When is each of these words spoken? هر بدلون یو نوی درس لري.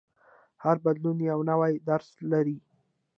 هر 0.63 0.77
بدلون 0.85 1.17
یو 1.31 1.39
نوی 1.49 1.73
درس 1.89 2.09
لري. 2.31 2.57